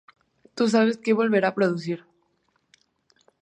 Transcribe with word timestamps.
Tú 0.55 0.67
sabes 0.67 0.97
que 0.97 1.13
volverá 1.13 1.49
a 1.49 1.53
producir... 1.53 2.03